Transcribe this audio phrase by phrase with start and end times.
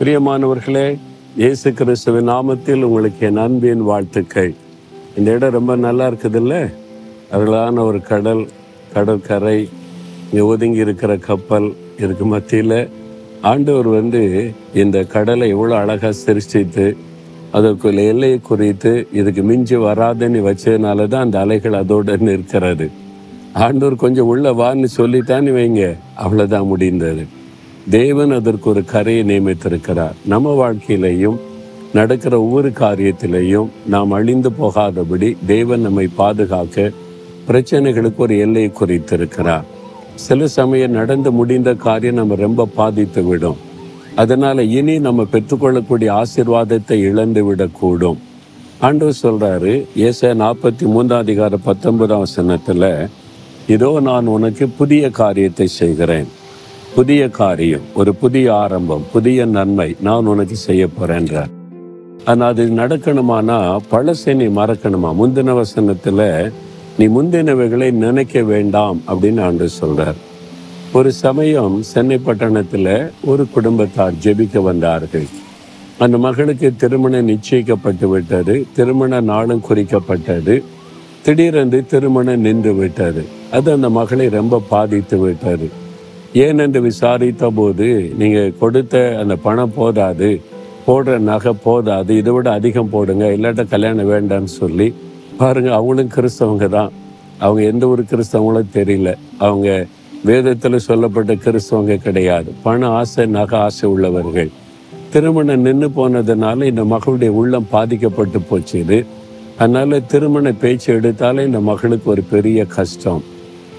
[0.00, 0.84] பிரியமானவர்களே
[1.40, 4.52] இயேசு கிறிஸ்துவின் நாமத்தில் உங்களுக்கு என் அன்பின் வாழ்த்துக்கள்.
[5.16, 6.54] இந்த இடம் ரொம்ப நல்லா இருக்குதுல்ல?
[7.34, 8.40] அருளான ஒரு கடல்
[8.94, 9.58] கடற்கரை
[10.30, 11.68] இங்கே ஒதுங்கி இருக்கிற கப்பல்
[12.02, 12.88] இதுக்கு மத்தியில்.
[13.40, 14.22] ஆண்டவர் வந்து
[14.74, 16.86] இந்த கடலை எவ்வளோ அழகாக சிருஷ்டித்து
[17.52, 22.88] அதற்குள்ள எல்லையை குறித்து இதுக்கு மிஞ்சி வராதுன்னு வச்சதுனால தான் அந்த அலைகள் அதோட நிற்கிறது.
[23.66, 25.84] ஆண்டவர் கொஞ்சம் உள்ள வான்னு சொல்லித்தான்னு வைங்க
[26.24, 27.26] அவ்வளோதான் முடிந்தது.
[27.88, 30.12] தேவன் அதற்கு ஒரு கரையை நியமித்திருக்கிறார்.
[30.26, 31.36] நம்ம வாழ்க்கையிலையும்
[31.92, 36.90] நடக்கிற ஒவ்வொரு காரியத்திலையும் நாம் அழிந்து போகாதபடி தேவன் நம்மை பாதுகாக்க
[37.48, 39.62] பிரச்சனைகளுக்கு ஒரு எல்லையை குறித்திருக்கிறார்.
[40.14, 43.56] சில சமயம் நடந்து முடிந்த காரியம் நம்ம ரொம்ப பாதித்து விடும்.
[44.14, 48.16] அதனால இனி நம்ம பெற்றுக்கொள்ளக்கூடிய ஆசீர்வாதத்தை இழந்து விடக்கூடும்.
[48.80, 53.08] ஆண்டவர் சொல்றாரு ஏச நாற்பத்தி மூன்றாம் அதிகார பத்தொன்பதாம் வசனத்துல
[53.66, 56.26] இதோ நான் உனக்கு புதிய காரியத்தை செய்கிறேன்.
[56.94, 61.50] புதிய காரியம் ஒரு புதிய ஆரம்பம் புதிய நன்மை நான் உனக்கு செய்ய போறேன்றார்.
[62.24, 65.10] ஆனா அது நடக்கணுமானா பழசை நீ மறக்கணுமா?
[65.20, 66.52] முந்தின வசனத்துல
[66.98, 70.14] நீ முந்தினவைகளை நினைக்க வேண்டாம் அப்படின்னு ஆண்டு சொல்றார்.
[70.92, 75.26] ஒரு சமயம் சென்னை பட்டணத்துல ஒரு குடும்பத்தார் ஜெபிக்க வந்தார்கள்.
[75.98, 80.62] அந்த மகளுக்கு திருமணம் நிச்சயிக்கப்பட்டு விட்டது திருமண நாளும் குறிக்கப்பட்டது
[81.22, 83.24] திடீரென்று திருமணம் நின்று விட்டது.
[83.50, 85.68] அது அந்த மகளை ரொம்ப பாதித்து விட்டது.
[86.34, 87.86] ஏனென்று விசாரித்த போது
[88.18, 90.40] நீங்கள் கொடுத்த அந்த பணம் போதாது
[90.86, 94.94] போடுற நகை போதாது இதை விட அதிகம் போடுங்க இல்லாட்ட கல்யாணம் வேண்டாம்னு சொல்லி
[95.40, 96.92] பாருங்க அவங்களும் கிறிஸ்தவங்க தான்.
[97.38, 99.14] அவங்க எந்த ஒரு கிறிஸ்தவங்களும் தெரியல.
[99.38, 99.86] அவங்க
[100.24, 102.52] வேதத்தில் சொல்லப்பட்ட கிறிஸ்தவங்க கிடையாது.
[102.62, 104.50] பண ஆசை நகை ஆசை உள்ளவர்கள்.
[105.10, 109.06] திருமணம் நின்று போனதுனால இந்த மகளுடைய உள்ளம் பாதிக்கப்பட்டு போச்சு இது
[109.58, 113.22] அதனால திருமண பேச்சு எடுத்தாலே இந்த மகளுக்கு ஒரு பெரிய கஷ்டம்.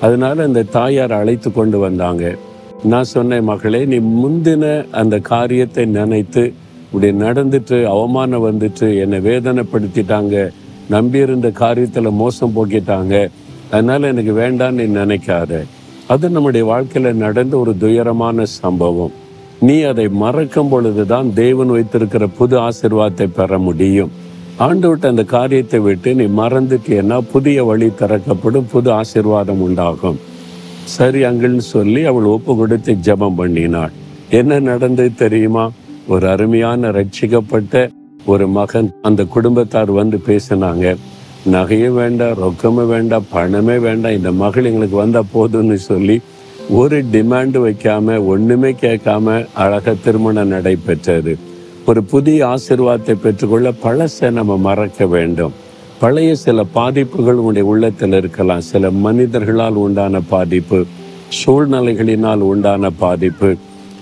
[0.00, 2.34] அதனால அந்த தாயார் அழைத்து கொண்டு வந்தாங்க.
[2.84, 6.52] நான் சொன்னேன் மகளே நீ முந்தின அந்த காரியத்தை நினைத்து
[6.92, 10.48] இப்படி நடந்துட்டு அவமானம் வந்துட்டு என்னை வேதனைப்படுத்திட்டாங்க.
[10.90, 13.28] நம்பியிருந்த காரியத்தில் மோசம் போக்கிட்டாங்க.
[13.70, 15.64] அதனால எனக்கு வேண்டான்னு நீ நினைக்காத.
[16.08, 19.12] அது நம்முடைய வாழ்க்கையில நடந்த ஒரு துயரமான சம்பவம்.
[19.60, 24.10] நீ அதை மறக்கும் பொழுதுதான் தேவன் வைத்திருக்கிற புது ஆசிர்வாதத்தை பெற முடியும்.
[24.64, 30.18] ஆண்டு விட்டு அந்த காரியத்தை விட்டு நீ மறந்துட்டேன்னா புதிய வழி திறக்கப்படும் புது ஆசீர்வாதம் உண்டாகும்.
[30.84, 33.92] சரி அங்கன்னு சொல்லி அவள் ஒப்பு கொடுத்து ஜெபம் பண்ணினாள்.
[34.30, 35.70] என்ன நடந்தது தெரியுமா?
[36.08, 37.90] ஒரு அருமையான ரட்சிக்கப்பட்ட
[38.26, 40.96] ஒரு மகன் அந்த குடும்பத்தார் வந்து பேசினாங்க.
[41.52, 46.20] நகையும் வேண்டாம் ரொக்கமும் வேண்டாம் பணமே வேண்டாம் இந்த மகள் எங்களுக்கு வந்தா போதும்னு சொல்லி
[46.70, 51.38] ஒரு டிமாண்ட் வைக்காம ஒண்ணுமே கேட்காம அழகாக திருமணம் நடைபெற்றது.
[51.86, 55.52] ஒரு புதிய ஆசிர்வாதத்தை பெற்றுக்கொள்ள பழசை நம்ம மறக்க வேண்டும்.
[56.00, 58.60] பழைய சில பாதிப்புகள் உங்களுடைய உள்ளத்தில் இருக்கலாம்.
[58.60, 60.84] சில மனிதர்களால் உண்டான பாதிப்பு
[61.38, 63.56] சூழ்நிலைகளினால் உண்டான பாதிப்பு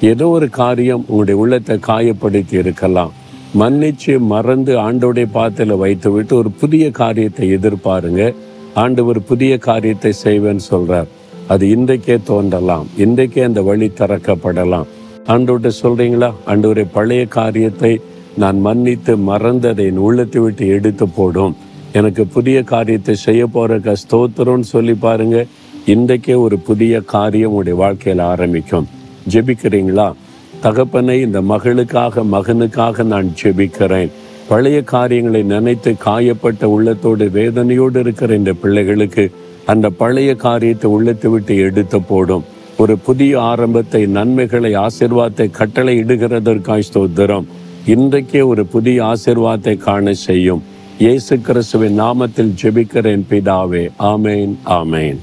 [0.00, 3.12] ஏதோ ஒரு காரியம் உங்களுடைய உள்ளத்தை காயப்படுத்தி இருக்கலாம்.
[3.58, 8.34] மன்னிச்சு மறந்து ஆண்டோடைய பாத்தில வைத்து விட்டு ஒரு புதிய காரியத்தை எதிர்பாருங்க.
[8.74, 11.10] ஆண்டு ஒரு புதிய காரியத்தை செய்வேன்னு சொல்றார்.
[11.48, 12.86] அது இன்றைக்கே தோன்றலாம்.
[12.98, 14.88] இன்றைக்கே அந்த வழி திறக்கப்படலாம்.
[15.32, 17.90] ஆண்டவர்கிட்ட சொல்கிறீங்களா ஆண்டவரை பழைய காரியத்தை
[18.36, 21.54] நான் மன்னித்து மறந்ததை என் உள்ளத்தை விட்டு எடுத்து போடும்.
[21.92, 25.46] எனக்கு புதிய காரியத்தை செய்ய போகிற ஸ்தோத்திரம்னு சொல்லி பாருங்க.
[25.86, 28.88] இன்றைக்கே ஒரு புதிய காரியம் உடைய வாழ்க்கையில் ஆரம்பிக்கும்.
[29.32, 30.08] ஜெபிக்கிறீங்களா?
[30.60, 34.10] தகப்பனை இந்த மகளுக்காக மகனுக்காக நான் ஜெபிக்கிறேன்.
[34.48, 39.30] பழைய காரியங்களை நினைத்து காயப்பட்ட உள்ளத்தோடு வேதனையோடு இருக்கிற இந்த பிள்ளைகளுக்கு
[39.66, 42.44] அந்த பழைய காரியத்தை உள்ளத்தை விட்டு எடுத்து போடும்.
[42.80, 47.46] ஒரு புதிய ஆரம்பத்தை நன்மைகளை ஆசிர்வாதத்தை கட்டளை இடுகிறதற்காய் ஸ்தோத்திரம்.
[47.94, 50.62] இன்றைக்கே ஒரு புதிய ஆசிர்வாதத்தை காண செய்யும்.
[50.98, 53.84] இயேசு கிறிஸ்துவின் நாமத்தில் ஜெபிக்கிறேன் பிதாவே.
[53.98, 55.18] ஆமேன் ஆமேன்.